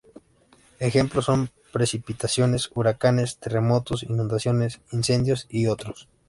Ejemplos 0.79 1.25
son: 1.25 1.51
precipitaciones, 1.71 2.71
huracanes, 2.73 3.37
terremotos, 3.37 4.01
inundaciones, 4.01 4.81
incendios 4.89 5.45
y 5.47 5.67
otros. 5.67 6.09